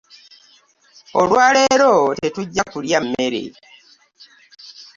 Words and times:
Olwaleero 1.19 1.91
tetujja 2.19 2.63
kulya 2.71 2.99
mmere. 3.03 3.43